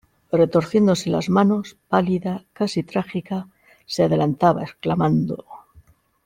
[0.41, 3.37] retorciéndose las manos, pálida, casi trágica,
[3.85, 5.45] se adelantaba exclamando: